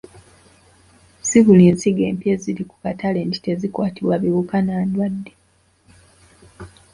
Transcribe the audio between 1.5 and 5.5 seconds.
nsigo empya eziri ku katale nti tezikwatibwa biwuka na ndwadde.